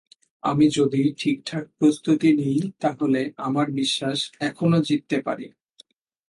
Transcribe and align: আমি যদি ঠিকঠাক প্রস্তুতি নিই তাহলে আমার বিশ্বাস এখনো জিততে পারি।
আমি 0.43 0.65
যদি 0.69 1.01
ঠিকঠাক 1.17 1.65
প্রস্তুতি 1.77 2.29
নিই 2.37 2.59
তাহলে 2.79 3.21
আমার 3.37 3.67
বিশ্বাস 3.71 4.19
এখনো 4.39 4.77
জিততে 4.81 5.17
পারি। 5.21 5.47